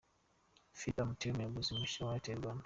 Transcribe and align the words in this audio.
Philip 0.77 0.97
Amoateng 1.01 1.33
umuyobozi 1.35 1.69
mushya 1.79 2.01
wa 2.05 2.13
Airtel 2.15 2.39
Rwanda. 2.41 2.59